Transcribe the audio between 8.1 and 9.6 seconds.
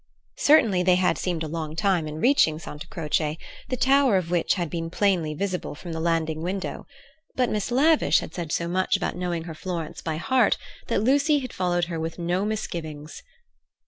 had said so much about knowing her